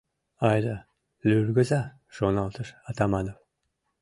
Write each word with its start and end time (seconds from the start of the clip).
«Айда 0.49 0.75
люргыза,— 1.27 1.81
шоналтыш 2.15 2.69
Атаманов. 2.89 3.37